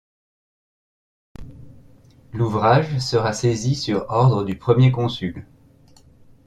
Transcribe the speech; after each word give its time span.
L'ouvrage 2.33 2.97
sera 2.97 3.33
saisi 3.33 3.75
sur 3.75 4.09
ordre 4.09 4.43
du 4.43 4.57
Premier 4.57 4.91
Consul. 4.91 5.45